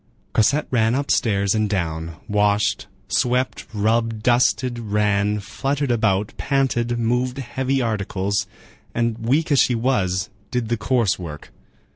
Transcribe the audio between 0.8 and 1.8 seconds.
upstairs and